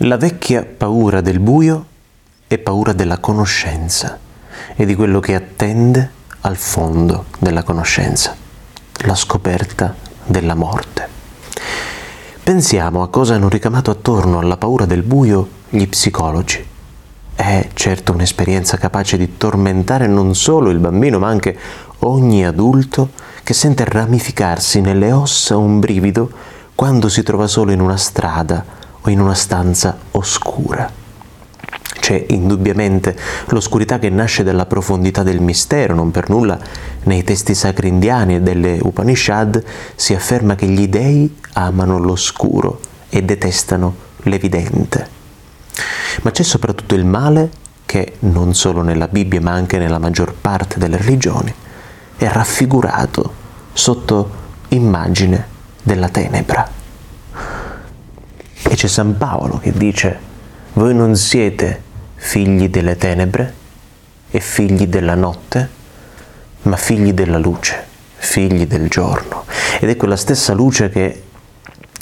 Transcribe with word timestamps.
La 0.00 0.18
vecchia 0.18 0.62
paura 0.62 1.22
del 1.22 1.38
buio 1.38 1.86
è 2.46 2.58
paura 2.58 2.92
della 2.92 3.16
conoscenza 3.16 4.18
e 4.74 4.84
di 4.84 4.94
quello 4.94 5.20
che 5.20 5.34
attende 5.34 6.10
al 6.42 6.56
fondo 6.56 7.24
della 7.38 7.62
conoscenza, 7.62 8.36
la 9.06 9.14
scoperta 9.14 9.94
della 10.26 10.54
morte. 10.54 11.08
Pensiamo 12.42 13.02
a 13.02 13.08
cosa 13.08 13.36
hanno 13.36 13.48
ricamato 13.48 13.90
attorno 13.90 14.38
alla 14.38 14.58
paura 14.58 14.84
del 14.84 15.02
buio 15.02 15.48
gli 15.70 15.88
psicologi. 15.88 16.62
È 17.34 17.68
certo 17.72 18.12
un'esperienza 18.12 18.76
capace 18.76 19.16
di 19.16 19.38
tormentare 19.38 20.06
non 20.06 20.34
solo 20.34 20.68
il 20.68 20.78
bambino, 20.78 21.18
ma 21.18 21.28
anche 21.28 21.58
ogni 22.00 22.44
adulto 22.44 23.12
che 23.42 23.54
sente 23.54 23.86
ramificarsi 23.86 24.82
nelle 24.82 25.10
ossa 25.10 25.56
un 25.56 25.80
brivido 25.80 26.30
quando 26.74 27.08
si 27.08 27.22
trova 27.22 27.46
solo 27.46 27.72
in 27.72 27.80
una 27.80 27.96
strada 27.96 28.75
o 29.06 29.10
in 29.10 29.20
una 29.20 29.34
stanza 29.34 29.96
oscura. 30.12 30.90
C'è 31.98 32.26
indubbiamente 32.28 33.16
l'oscurità 33.46 33.98
che 33.98 34.10
nasce 34.10 34.42
dalla 34.42 34.66
profondità 34.66 35.22
del 35.22 35.40
mistero, 35.40 35.94
non 35.94 36.10
per 36.10 36.28
nulla 36.28 36.58
nei 37.04 37.24
testi 37.24 37.54
sacri 37.54 37.88
indiani 37.88 38.36
e 38.36 38.40
delle 38.40 38.78
Upanishad 38.82 39.62
si 39.94 40.14
afferma 40.14 40.54
che 40.54 40.66
gli 40.66 40.88
dei 40.88 41.36
amano 41.54 41.98
l'oscuro 41.98 42.80
e 43.08 43.22
detestano 43.22 43.94
l'evidente. 44.18 45.08
Ma 46.22 46.30
c'è 46.30 46.42
soprattutto 46.42 46.94
il 46.94 47.04
male 47.04 47.50
che 47.86 48.14
non 48.20 48.54
solo 48.54 48.82
nella 48.82 49.08
Bibbia 49.08 49.40
ma 49.40 49.52
anche 49.52 49.78
nella 49.78 49.98
maggior 49.98 50.34
parte 50.34 50.78
delle 50.78 50.96
religioni 50.96 51.52
è 52.16 52.28
raffigurato 52.28 53.32
sotto 53.72 54.30
immagine 54.68 55.46
della 55.82 56.08
tenebra. 56.08 56.85
C'è 58.76 58.88
San 58.88 59.16
Paolo 59.16 59.58
che 59.58 59.72
dice, 59.72 60.18
voi 60.74 60.94
non 60.94 61.16
siete 61.16 61.80
figli 62.14 62.68
delle 62.68 62.98
tenebre 62.98 63.54
e 64.30 64.38
figli 64.38 64.86
della 64.86 65.14
notte, 65.14 65.66
ma 66.64 66.76
figli 66.76 67.14
della 67.14 67.38
luce, 67.38 67.82
figli 68.16 68.66
del 68.66 68.90
giorno. 68.90 69.44
Ed 69.80 69.88
è 69.88 69.96
quella 69.96 70.16
stessa 70.16 70.52
luce 70.52 70.90
che 70.90 71.22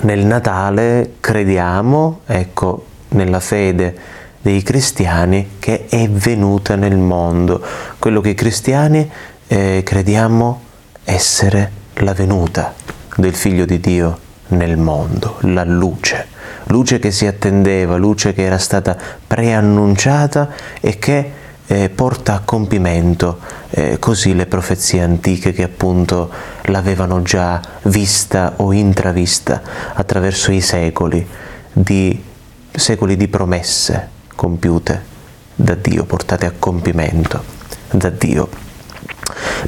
nel 0.00 0.26
Natale 0.26 1.14
crediamo, 1.20 2.22
ecco, 2.26 2.86
nella 3.10 3.38
fede 3.38 3.96
dei 4.42 4.64
cristiani 4.64 5.50
che 5.60 5.86
è 5.88 6.08
venuta 6.08 6.74
nel 6.74 6.98
mondo, 6.98 7.64
quello 8.00 8.20
che 8.20 8.30
i 8.30 8.34
cristiani 8.34 9.08
eh, 9.46 9.82
crediamo 9.84 10.62
essere 11.04 11.70
la 11.98 12.12
venuta 12.12 12.74
del 13.14 13.36
Figlio 13.36 13.64
di 13.64 13.78
Dio 13.78 14.24
nel 14.48 14.76
mondo, 14.76 15.38
la 15.40 15.64
luce 15.64 16.34
luce 16.66 16.98
che 16.98 17.10
si 17.10 17.26
attendeva, 17.26 17.96
luce 17.96 18.32
che 18.32 18.42
era 18.42 18.58
stata 18.58 18.96
preannunciata 19.26 20.50
e 20.80 20.98
che 20.98 21.32
eh, 21.66 21.88
porta 21.88 22.34
a 22.34 22.40
compimento 22.44 23.38
eh, 23.70 23.98
così 23.98 24.34
le 24.34 24.46
profezie 24.46 25.02
antiche 25.02 25.52
che 25.52 25.64
appunto 25.64 26.30
l'avevano 26.62 27.22
già 27.22 27.60
vista 27.82 28.54
o 28.56 28.72
intravista 28.72 29.62
attraverso 29.94 30.52
i 30.52 30.60
secoli 30.60 31.26
di, 31.72 32.22
secoli 32.70 33.16
di 33.16 33.28
promesse 33.28 34.08
compiute 34.34 35.14
da 35.54 35.74
Dio, 35.74 36.04
portate 36.04 36.46
a 36.46 36.52
compimento 36.56 37.42
da 37.90 38.10
Dio. 38.10 38.48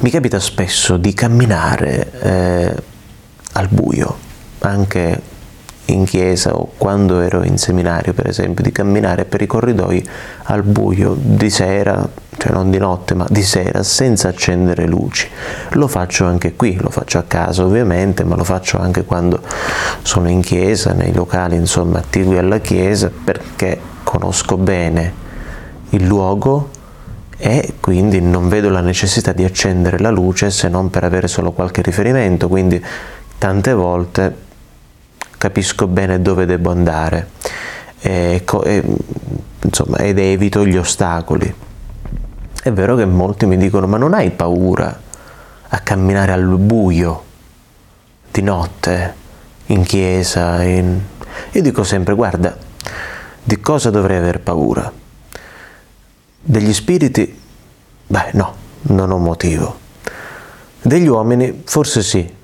Mi 0.01 0.11
capita 0.11 0.39
spesso 0.39 0.97
di 0.97 1.13
camminare 1.15 2.13
eh, 2.21 2.83
al 3.53 3.69
buio, 3.69 4.28
anche 4.61 5.37
in 5.87 6.05
chiesa 6.05 6.55
o 6.55 6.73
quando 6.77 7.21
ero 7.21 7.43
in 7.45 7.57
seminario, 7.57 8.13
per 8.13 8.29
esempio, 8.29 8.63
di 8.63 8.73
camminare 8.73 9.25
per 9.25 9.41
i 9.43 9.47
corridoi 9.47 10.07
al 10.45 10.63
buio 10.63 11.17
di 11.19 11.51
sera, 11.51 12.07
cioè 12.37 12.53
non 12.53 12.71
di 12.71 12.79
notte, 12.79 13.15
ma 13.15 13.27
di 13.29 13.43
sera, 13.43 13.83
senza 13.83 14.29
accendere 14.29 14.87
luci. 14.87 15.29
Lo 15.71 15.89
faccio 15.89 16.27
anche 16.27 16.55
qui, 16.55 16.77
lo 16.81 16.91
faccio 16.91 17.19
a 17.19 17.25
casa 17.27 17.65
ovviamente, 17.65 18.25
ma 18.25 18.37
lo 18.37 18.45
faccio 18.45 18.79
anche 18.79 19.05
quando 19.05 19.41
sono 20.03 20.29
in 20.29 20.43
chiesa, 20.43 20.93
nei 20.93 21.13
locali 21.13 21.57
insomma 21.57 21.99
attigui 21.99 22.37
alla 22.37 22.59
chiesa, 22.59 23.11
perché 23.25 23.81
conosco 24.03 24.57
bene 24.57 25.27
il 25.91 26.05
luogo 26.05 26.71
e 27.39 27.75
quindi 27.81 28.21
non 28.21 28.49
vedo 28.49 28.69
la 28.69 28.81
necessità 28.81 29.33
di 29.33 29.45
accendere 29.45 29.99
la 30.01 30.11
luce 30.11 30.51
se 30.51 30.69
non 30.69 30.91
per 30.91 31.05
avere 31.05 31.29
solo 31.29 31.53
qualche 31.53 31.81
riferimento, 31.81 32.49
quindi 32.49 32.85
tante 33.39 33.73
volte 33.73 34.47
capisco 35.39 35.87
bene 35.87 36.21
dove 36.21 36.45
devo 36.45 36.71
andare 36.71 37.31
e, 38.01 38.45
e, 38.65 38.85
insomma, 39.63 39.99
ed 39.99 40.19
evito 40.19 40.67
gli 40.67 40.77
ostacoli. 40.77 41.55
È 42.61 42.73
vero 42.73 42.97
che 42.97 43.05
molti 43.05 43.47
mi 43.47 43.57
dicono 43.57 43.87
ma 43.87 43.97
non 43.97 44.13
hai 44.15 44.31
paura 44.31 45.01
a 45.71 45.79
camminare 45.79 46.33
al 46.33 46.45
buio 46.59 47.25
di 48.31 48.43
notte 48.43 49.15
in 49.67 49.85
chiesa? 49.85 50.63
In... 50.65 51.01
Io 51.53 51.63
dico 51.63 51.85
sempre 51.85 52.15
guarda, 52.15 52.57
di 53.43 53.61
cosa 53.61 53.91
dovrei 53.91 54.19
aver 54.19 54.41
paura? 54.41 54.93
Degli 56.41 56.73
spiriti? 56.73 57.41
Beh 58.07 58.31
no, 58.33 58.55
non 58.83 59.11
ho 59.11 59.19
motivo. 59.19 59.87
Degli 60.83 61.07
uomini? 61.07 61.63
Forse 61.65 62.03
sì, 62.03 62.37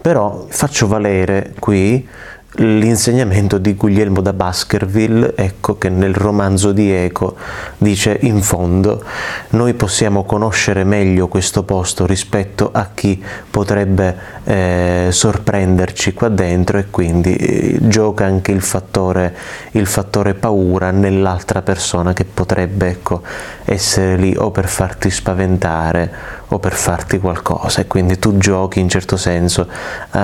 però 0.00 0.46
faccio 0.48 0.86
valere 0.86 1.54
qui 1.58 2.06
l'insegnamento 2.52 3.58
di 3.58 3.74
Guglielmo 3.74 4.20
da 4.20 4.32
Baskerville, 4.32 5.34
ecco 5.36 5.76
che 5.76 5.90
nel 5.90 6.14
romanzo 6.14 6.72
di 6.72 6.90
Eco 6.90 7.36
dice 7.76 8.16
in 8.22 8.40
fondo 8.42 9.04
noi 9.50 9.74
possiamo 9.74 10.24
conoscere 10.24 10.82
meglio 10.82 11.28
questo 11.28 11.62
posto 11.62 12.06
rispetto 12.06 12.70
a 12.72 12.88
chi 12.94 13.22
potrebbe 13.50 14.16
eh, 14.44 15.08
sorprenderci 15.10 16.14
qua 16.14 16.28
dentro 16.28 16.78
e 16.78 16.86
quindi 16.90 17.36
eh, 17.36 17.78
gioca 17.82 18.24
anche 18.24 18.50
il 18.50 18.62
fattore, 18.62 19.34
il 19.72 19.86
fattore 19.86 20.34
paura 20.34 20.90
nell'altra 20.90 21.62
persona 21.62 22.14
che 22.14 22.24
potrebbe 22.24 22.88
ecco, 22.88 23.22
essere 23.66 24.16
lì 24.16 24.34
o 24.36 24.50
per 24.50 24.68
farti 24.68 25.10
spaventare 25.10 26.36
o 26.48 26.58
per 26.58 26.74
farti 26.74 27.18
qualcosa 27.18 27.80
e 27.80 27.86
quindi 27.86 28.18
tu 28.18 28.38
giochi 28.38 28.80
in 28.80 28.88
certo 28.88 29.16
senso 29.16 29.68
uh, 30.12 30.18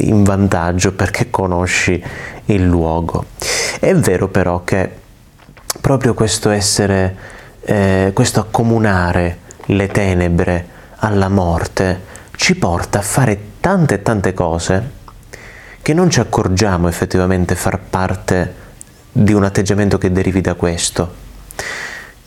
in 0.00 0.22
vantaggio 0.24 0.92
perché 0.92 1.30
conosci 1.30 2.02
il 2.46 2.64
luogo. 2.64 3.26
È 3.80 3.94
vero 3.94 4.28
però 4.28 4.62
che 4.64 4.90
proprio 5.80 6.14
questo 6.14 6.50
essere, 6.50 7.16
eh, 7.62 8.10
questo 8.14 8.40
accomunare 8.40 9.38
le 9.66 9.86
tenebre 9.88 10.66
alla 10.96 11.28
morte 11.28 12.10
ci 12.36 12.56
porta 12.56 12.98
a 12.98 13.02
fare 13.02 13.38
tante 13.60 13.94
e 13.94 14.02
tante 14.02 14.34
cose 14.34 15.00
che 15.80 15.94
non 15.94 16.10
ci 16.10 16.20
accorgiamo 16.20 16.88
effettivamente 16.88 17.54
far 17.54 17.78
parte 17.78 18.54
di 19.10 19.32
un 19.32 19.44
atteggiamento 19.44 19.98
che 19.98 20.12
derivi 20.12 20.40
da 20.40 20.54
questo. 20.54 21.21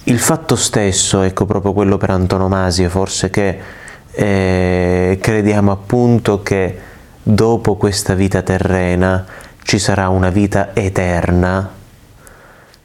Il 0.08 0.20
fatto 0.20 0.56
stesso, 0.56 1.24
ecco 1.24 1.46
proprio 1.46 1.74
quello 1.74 1.98
per 1.98 2.12
antonomasia, 2.12 2.90
forse 2.90 3.32
che 3.32 3.58
eh, 4.12 5.18
crediamo 5.20 5.72
appunto 5.72 6.44
che 6.44 6.78
dopo 7.24 7.76
questa 7.76 8.14
vita 8.14 8.44
terrena 8.44 9.26
ci 9.64 9.80
sarà 9.80 10.10
una 10.10 10.30
vita 10.30 10.76
eterna 10.76 11.72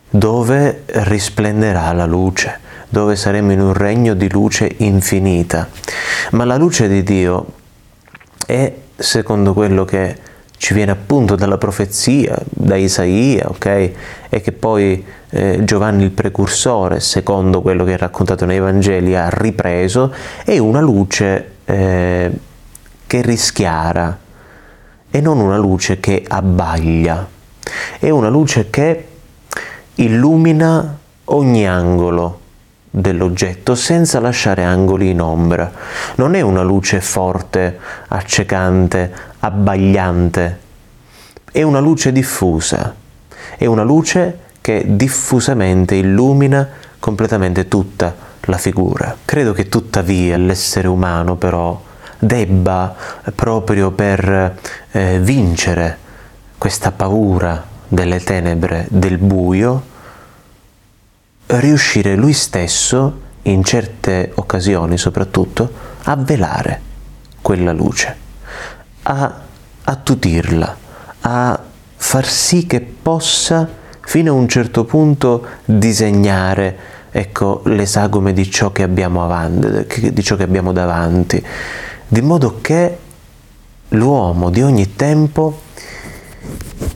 dove 0.09 0.85
risplenderà 0.87 1.93
la 1.93 2.07
luce, 2.07 2.59
dove 2.89 3.17
saremo 3.17 3.53
in 3.53 3.61
un 3.61 3.75
regno 3.75 4.15
di 4.15 4.31
luce 4.31 4.73
infinita. 4.79 5.69
Ma 6.31 6.47
la 6.47 6.57
luce 6.57 6.89
di 6.89 7.03
Dio 7.03 7.47
è, 8.47 8.73
secondo 8.97 9.53
quello 9.53 9.85
che 9.85 10.17
ci 10.57 10.73
viene 10.73 10.93
appunto 10.93 11.37
dalla 11.37 11.59
profezia, 11.59 12.39
da 12.45 12.77
Isaia, 12.77 13.47
ok? 13.47 13.67
E 14.31 14.41
che 14.41 14.53
poi 14.53 15.05
eh, 15.31 15.61
Giovanni 15.65 16.05
il 16.05 16.11
precursore, 16.11 17.01
secondo 17.01 17.63
quello 17.63 17.85
che 17.85 17.95
è 17.95 17.99
raccontato 17.99 18.45
nei 18.45 18.59
Vangeli, 18.59 19.17
ha 19.17 19.29
ripreso, 19.29 20.13
è 20.45 20.59
una 20.59 20.81
luce 20.81 21.53
eh, 21.65 22.31
che 23.07 23.23
rischiara 23.23 24.19
e 25.11 25.21
non 25.21 25.39
una 25.39 25.57
luce 25.57 26.01
che 26.01 26.25
abbaglia, 26.27 27.27
è 27.99 28.11
una 28.11 28.29
luce 28.29 28.71
che 28.71 29.07
illumina 29.97 30.99
ogni 31.25 31.67
angolo 31.67 32.39
dell'oggetto 32.91 33.77
senza 33.77 34.19
lasciare 34.19 34.65
angoli 34.65 35.11
in 35.11 35.21
ombra. 35.21 35.71
Non 36.17 36.35
è 36.35 36.41
una 36.41 36.63
luce 36.63 37.01
forte, 37.01 37.79
accecante, 38.09 39.13
abbagliante, 39.39 40.59
è 41.53 41.63
una 41.63 41.81
luce 41.81 42.11
diffusa, 42.11 42.95
è 43.57 43.67
una 43.67 43.83
luce 43.83 44.39
che 44.71 44.85
diffusamente 44.87 45.97
illumina 45.97 46.69
completamente 47.01 47.67
tutta 47.67 48.15
la 48.43 48.57
figura. 48.57 49.17
Credo 49.25 49.53
che 49.53 49.69
tuttavia 49.69 50.37
l'essere 50.37 50.87
umano 50.87 51.35
però 51.35 51.83
debba 52.17 52.95
proprio 53.35 53.91
per 53.91 54.59
eh, 54.93 55.19
vincere 55.19 55.99
questa 56.57 56.93
paura 56.93 57.67
delle 57.89 58.21
tenebre 58.21 58.87
del 58.91 59.19
buio, 59.19 59.83
riuscire 61.47 62.15
lui 62.15 62.33
stesso, 62.33 63.29
in 63.43 63.65
certe 63.65 64.31
occasioni 64.37 64.97
soprattutto, 64.97 65.73
a 66.05 66.15
velare 66.15 66.81
quella 67.41 67.73
luce, 67.73 68.17
a 69.03 69.41
attutirla, 69.83 70.77
a 71.23 71.61
far 71.97 72.27
sì 72.27 72.67
che 72.67 72.81
possa 72.81 73.79
fino 74.11 74.33
a 74.33 74.35
un 74.35 74.49
certo 74.49 74.85
punto 74.85 75.47
disegnare 75.65 76.77
ecco, 77.13 77.63
le 77.67 77.87
sagome 77.87 78.33
di 78.33 78.51
ciò 78.51 78.73
che 78.73 78.83
abbiamo 78.83 79.23
avanti, 79.23 80.13
di 80.13 80.23
ciò 80.25 80.35
che 80.35 80.43
abbiamo 80.43 80.73
davanti, 80.73 81.41
di 82.09 82.21
modo 82.21 82.59
che 82.61 82.99
l'uomo 83.91 84.51
di 84.51 84.63
ogni 84.63 84.97
tempo 84.97 85.61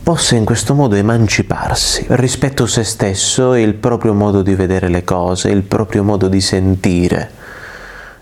possa 0.03 0.35
in 0.35 0.45
questo 0.45 0.75
modo 0.75 0.97
emanciparsi 0.97 2.05
rispetto 2.09 2.65
a 2.65 2.67
se 2.67 2.83
stesso 2.83 3.55
e 3.55 3.63
il 3.63 3.75
proprio 3.75 4.13
modo 4.13 4.43
di 4.43 4.57
vedere 4.57 4.89
le 4.89 5.05
cose, 5.05 5.51
il 5.51 5.63
proprio 5.63 6.03
modo 6.03 6.27
di 6.27 6.41
sentire 6.41 7.31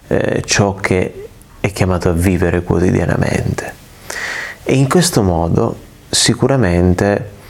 eh, 0.09 0.43
ciò 0.45 0.75
che 0.75 1.29
è 1.61 1.73
chiamato 1.73 2.11
a 2.11 2.12
vivere 2.12 2.62
quotidianamente. 2.62 3.73
E 4.62 4.75
in 4.75 4.87
questo 4.87 5.23
modo 5.23 5.77
sicuramente 6.11 7.41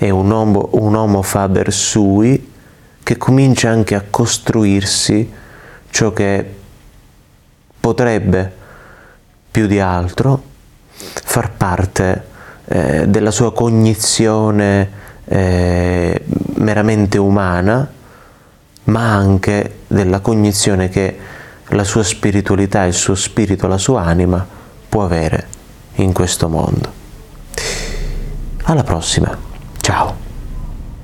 è 0.00 0.08
un 0.08 0.32
homo, 0.32 0.70
un 0.72 0.94
homo 0.94 1.20
faber 1.20 1.70
sui 1.70 2.50
che 3.02 3.18
comincia 3.18 3.68
anche 3.68 3.94
a 3.94 4.02
costruirsi 4.08 5.30
ciò 5.90 6.14
che 6.14 6.54
potrebbe 7.78 8.50
più 9.50 9.66
di 9.66 9.78
altro 9.78 10.42
far 10.86 11.50
parte 11.50 12.24
eh, 12.64 13.08
della 13.08 13.30
sua 13.30 13.52
cognizione 13.52 14.90
eh, 15.26 16.24
meramente 16.54 17.18
umana, 17.18 17.86
ma 18.84 19.14
anche 19.14 19.80
della 19.86 20.20
cognizione 20.20 20.88
che 20.88 21.18
la 21.66 21.84
sua 21.84 22.02
spiritualità, 22.02 22.84
il 22.84 22.94
suo 22.94 23.14
spirito, 23.14 23.66
la 23.66 23.76
sua 23.76 24.04
anima 24.04 24.46
può 24.88 25.04
avere 25.04 25.46
in 25.96 26.14
questo 26.14 26.48
mondo. 26.48 26.90
Alla 28.62 28.82
prossima, 28.82 29.49
Chao. 29.90 30.19